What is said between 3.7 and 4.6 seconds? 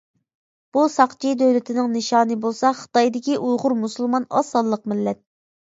مۇسۇلمان ئاز